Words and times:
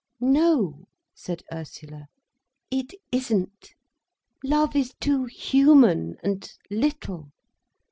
"No," 0.19 0.87
said 1.13 1.43
Ursula, 1.53 2.07
"it 2.71 2.91
isn't. 3.11 3.75
Love 4.43 4.75
is 4.75 4.95
too 4.99 5.25
human 5.25 6.15
and 6.23 6.51
little. 6.71 7.29